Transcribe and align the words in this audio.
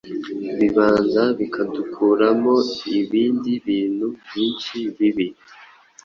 bibanza 0.57 1.23
bikadukuramo 1.39 2.55
ibindi 3.01 3.51
bintu 3.67 4.05
byinshi 4.23 4.75
bibi. 4.97 5.27